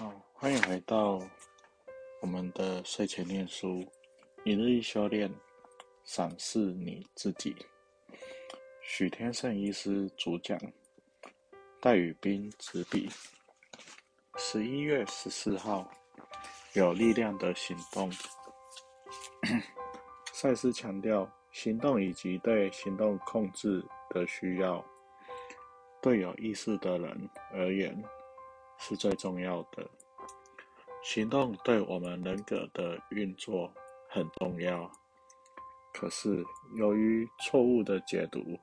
[0.00, 1.20] 好，欢迎回到
[2.22, 3.86] 我们的睡前念书，
[4.44, 5.30] 一日一修炼，
[6.04, 7.54] 赏识你自己。
[8.80, 10.58] 许天胜医师主讲，
[11.82, 13.10] 戴宇斌执笔。
[14.38, 15.86] 十一月十四号，
[16.72, 18.10] 有力量的行动。
[20.32, 24.82] 赛斯强调，行动以及对行动控制的需要，
[26.00, 28.02] 对有意识的人而言。
[28.80, 29.88] 是最重要的。
[31.02, 33.72] 行动对我们人格的运作
[34.08, 34.90] 很重要，
[35.94, 36.44] 可是
[36.76, 38.58] 由于错误的解读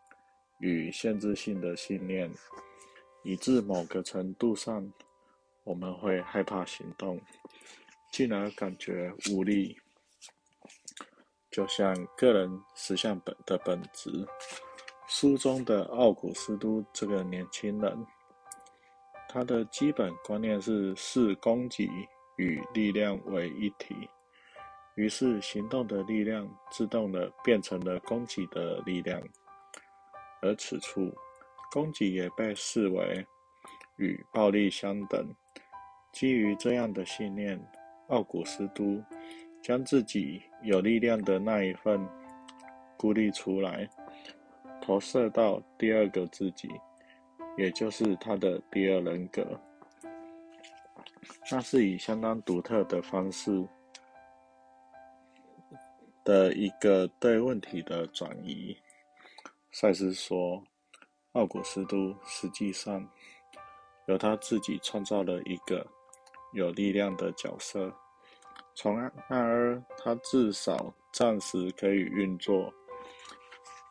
[0.60, 2.30] 与限制性的信念，
[3.24, 4.92] 以致某个程度上
[5.64, 7.20] 我们会害怕行动，
[8.12, 9.76] 进而感觉无力。
[11.50, 14.12] 就像个人实相本的本质，
[15.08, 18.06] 书中的奥古斯都这个年轻人。
[19.30, 21.90] 他的基本观念是视供给
[22.38, 23.96] 与力量为一体，
[24.96, 29.22] 于是行动的力量自动的变成了供给的力量，
[30.42, 31.14] 而此处
[31.72, 33.26] 供给也被视为
[33.98, 35.28] 与暴力相等。
[36.14, 37.60] 基于这样的信念，
[38.08, 39.04] 奥古斯都
[39.62, 42.08] 将自己有力量的那一份
[42.98, 43.88] 孤立出来，
[44.82, 46.70] 投射到第二个自己。
[47.58, 49.60] 也就是他的第二人格，
[51.52, 53.68] 那是以相当独特的方式
[56.24, 58.78] 的一个对问题的转移。
[59.72, 60.64] 赛斯说，
[61.32, 63.10] 奥古斯都实际上
[64.06, 65.86] 由他自己创造了一个
[66.54, 67.92] 有力量的角色，
[68.76, 72.72] 从那而他至少暂时可以运作。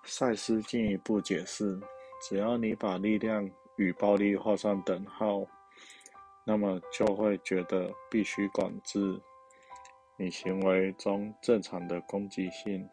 [0.05, 1.81] 赛斯进一步解释。
[2.21, 5.45] 只要你把力量与暴力画上等号，
[6.45, 9.21] 那么就会觉得必须管制
[10.17, 12.89] 你行为中正常的攻击性，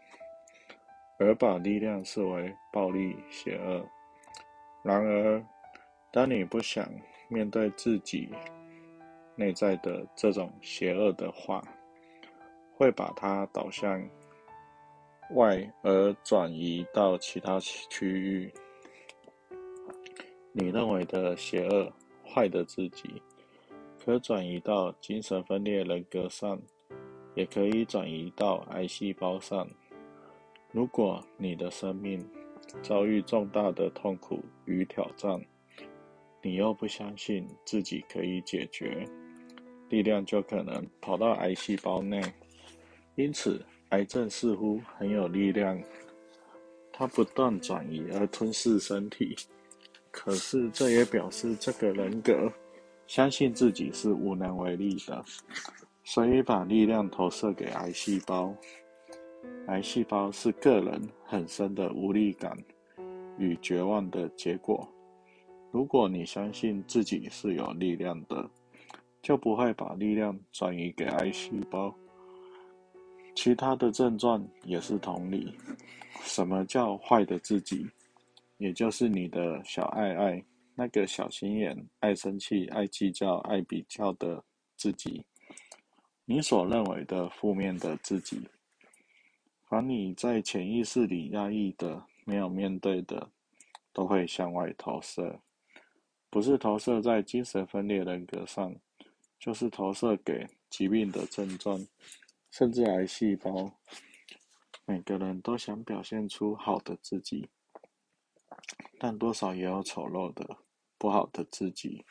[1.19, 3.85] 而把力量视为暴力、邪恶。
[4.83, 5.41] 然而，
[6.11, 6.85] 当你不想
[7.29, 8.29] 面对自己
[9.35, 11.63] 内在的这种邪恶的话，
[12.75, 14.05] 会把它导向
[15.31, 18.53] 外而转移到其他区域。
[20.55, 21.91] 你认为的邪恶、
[22.23, 23.19] 坏的自己，
[24.05, 26.61] 可转移到精神分裂人格上，
[27.33, 29.67] 也可以转移到癌细胞上。
[30.71, 32.23] 如果你的生命
[32.83, 35.43] 遭遇重大的痛苦与挑战，
[36.43, 39.07] 你又不相信自己可以解决，
[39.89, 42.21] 力量就可能跑到癌细胞内。
[43.15, 43.59] 因此，
[43.89, 45.81] 癌症似乎很有力量，
[46.91, 49.35] 它不断转移而吞噬身体。
[50.13, 52.47] 可是，这也表示这个人格
[53.07, 55.25] 相信自己是无能为力的，
[56.03, 58.55] 所以把力量投射给癌细胞。
[59.67, 62.55] 癌细胞是个人很深的无力感
[63.39, 64.87] 与绝望的结果。
[65.71, 68.47] 如果你相信自己是有力量的，
[69.21, 71.93] 就不会把力量转移给癌细胞。
[73.33, 75.51] 其他的症状也是同理。
[76.21, 77.89] 什么叫坏的自己？
[78.63, 84.41] 也就是你的小爱爱，那个小心眼、爱生气、爱计较、爱比较的
[84.77, 85.25] 自己，
[86.23, 88.47] 你所认为的负面的自己，
[89.67, 93.29] 凡你在潜意识里压抑的、没有面对的，
[93.91, 95.41] 都会向外投射，
[96.29, 98.73] 不是投射在精神分裂人格上，
[99.37, 101.85] 就是投射给疾病的症状，
[102.49, 103.73] 甚至癌细胞。
[104.85, 107.49] 每个人都想表现出好的自己。
[108.99, 110.57] 但多少也有丑陋的、
[110.97, 112.05] 不好的自己，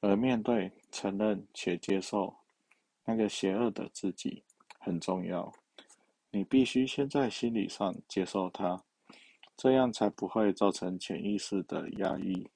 [0.00, 2.36] 而面对、承认且接受
[3.04, 4.44] 那个邪恶的自己
[4.78, 5.52] 很重要。
[6.30, 8.82] 你必须先在心理上接受它，
[9.56, 12.48] 这样才不会造成潜意识的压抑，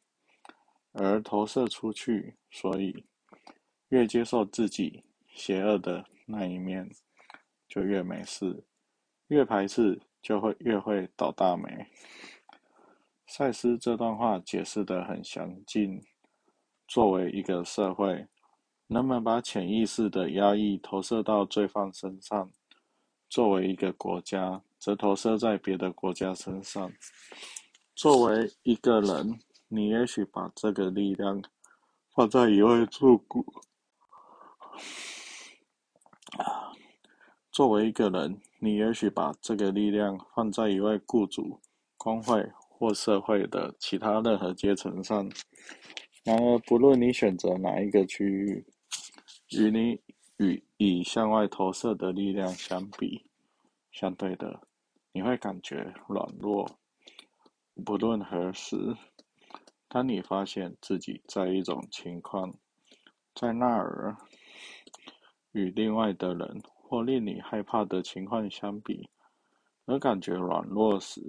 [0.93, 2.37] 而投射出去。
[2.51, 3.05] 所以，
[3.89, 6.91] 越接受自己邪恶的那一面，
[7.69, 8.65] 就越没事；
[9.29, 11.87] 越排斥，就会越会倒大霉。
[13.37, 16.01] 赛斯这段话解释得很详尽。
[16.89, 18.27] 作为一个社会，
[18.87, 22.49] 人们把潜意识的压抑投射到罪犯身上；
[23.29, 26.91] 作为一个国家，则投射在别的国家身上。
[27.95, 31.43] 作为一个人，你也许把这个力量
[32.15, 33.45] 放在一位住户。
[37.53, 41.61] 作为一个人，你也许把这个力量放在一位雇主、
[41.99, 42.51] 工会。
[42.79, 45.31] 或社会的其他任何阶层上。
[46.25, 48.67] 然而，不论你选择哪一个区域，
[49.51, 50.01] 与你
[50.39, 53.31] 与以向外投射的力量相比，
[53.91, 54.61] 相对的，
[55.13, 56.79] 你会感觉软弱。
[57.85, 58.77] 不论何时，
[59.89, 62.55] 当你发现自己在一种情况，
[63.35, 64.17] 在那儿，
[65.53, 69.09] 与另外的人或令你害怕的情况相比，
[69.85, 71.21] 而感觉软弱时，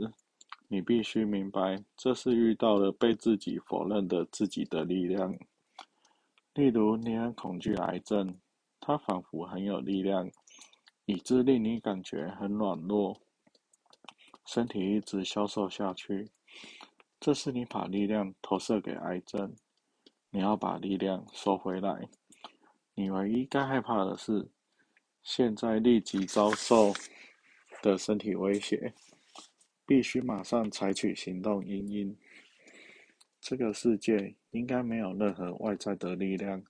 [0.69, 5.37] 你必须明白，这是遇到了被自己否认的自己的力量。
[6.53, 8.37] 例如，你很恐惧癌症，
[8.79, 10.29] 它仿佛很有力量，
[11.05, 13.17] 以致令你感觉很软弱，
[14.45, 16.29] 身体一直消瘦下去。
[17.19, 19.55] 这是你把力量投射给癌症，
[20.31, 22.09] 你要把力量收回来。
[22.93, 24.49] 你唯一该害怕的是，
[25.23, 26.91] 现在立即遭受
[27.81, 28.93] 的身体威胁。
[29.87, 32.15] 必须马上采取行动，因应。
[33.39, 36.61] 这个世界应该没有任何外在的力量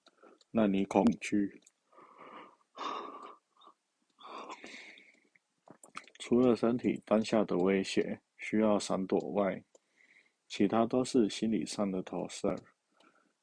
[0.51, 1.61] 让你恐惧，
[6.19, 9.63] 除了身体当下的威胁需要闪躲外，
[10.47, 12.55] 其他都是心理上的投射。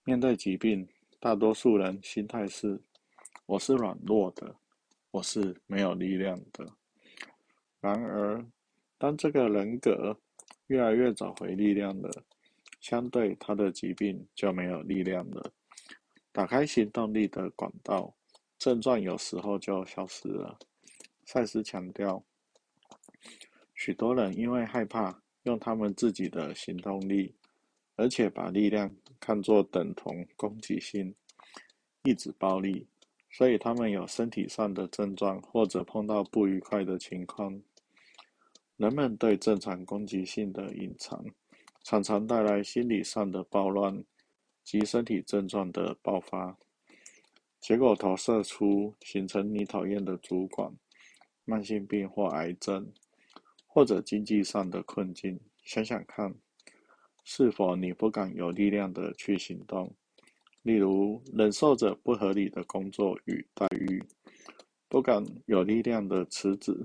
[0.04, 0.88] 面对疾病，
[1.18, 2.80] 大多数人心态是：
[3.46, 4.54] 我是软弱的，
[5.10, 6.76] 我是没有力量的。
[7.80, 8.46] 然而，
[9.04, 10.18] 当这个人格
[10.68, 12.10] 越来越找回力量了，
[12.80, 15.52] 相对他的疾病就没有力量了。
[16.32, 18.14] 打开行动力的管道，
[18.58, 20.58] 症状有时候就消失了。
[21.26, 22.24] 赛斯强调，
[23.74, 27.34] 许多人因为害怕用他们自己的行动力，
[27.96, 28.90] 而且把力量
[29.20, 31.14] 看作等同攻击性、
[32.04, 32.86] 意志暴力，
[33.30, 37.60] 所以他们有身体上的症状，或者碰到不愉快的情况。
[38.76, 41.24] 人们对正常攻击性的隐藏，
[41.84, 44.04] 常常带来心理上的暴乱
[44.64, 46.58] 及身体症状的爆发，
[47.60, 50.74] 结果投射出形成你讨厌的主管、
[51.44, 52.92] 慢性病或癌症，
[53.68, 55.38] 或者经济上的困境。
[55.62, 56.34] 想想看，
[57.22, 59.94] 是否你不敢有力量的去行动？
[60.62, 64.02] 例如，忍受着不合理的工作与待遇，
[64.88, 66.84] 不敢有力量的辞职。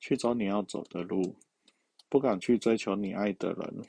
[0.00, 1.36] 去走你要走的路，
[2.08, 3.82] 不敢去追求你爱的人，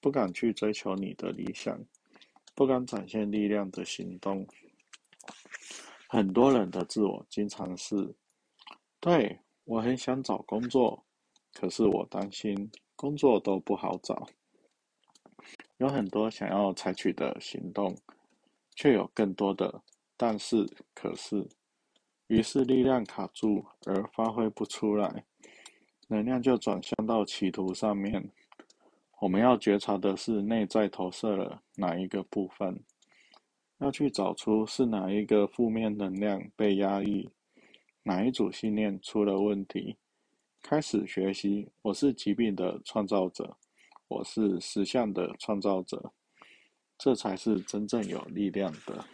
[0.00, 1.78] 不敢去追求你的理想，
[2.54, 4.46] 不敢展现力量的行动。
[6.08, 8.14] 很多人的自我经常是：
[8.98, 11.04] 对我很想找工作，
[11.54, 14.26] 可是我担心工作都不好找。
[15.78, 17.96] 有很多想要采取的行动，
[18.74, 19.82] 却有更多的
[20.16, 21.48] 但是、可是。
[22.30, 25.24] 于是力量卡住而发挥不出来，
[26.06, 28.30] 能量就转向到企图上面。
[29.18, 32.80] 我们要觉察的是内在投射了哪一个部分，
[33.78, 37.28] 要去找出是哪一个负面能量被压抑，
[38.04, 39.96] 哪一组信念出了问题。
[40.62, 43.56] 开始学习，我是疾病的创造者，
[44.06, 46.12] 我是实相的创造者，
[46.96, 49.04] 这才是真正有力量的。